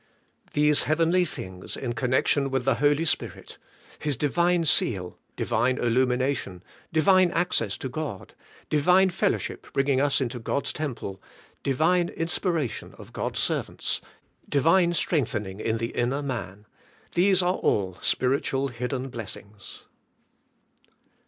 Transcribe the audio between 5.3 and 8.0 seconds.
divine illumination, divine access to